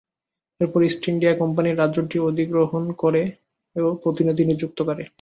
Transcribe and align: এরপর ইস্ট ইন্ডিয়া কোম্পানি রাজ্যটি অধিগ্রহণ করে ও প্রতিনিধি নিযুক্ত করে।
এরপর 0.61 0.81
ইস্ট 0.83 1.03
ইন্ডিয়া 1.11 1.33
কোম্পানি 1.41 1.69
রাজ্যটি 1.73 2.17
অধিগ্রহণ 2.29 2.83
করে 3.01 3.21
ও 3.75 3.89
প্রতিনিধি 4.03 4.43
নিযুক্ত 4.49 4.79
করে। 4.87 5.03